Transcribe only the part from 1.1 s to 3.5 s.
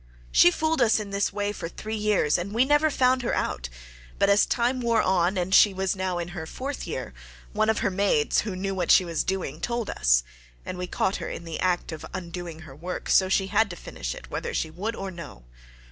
this way for three years and we never found her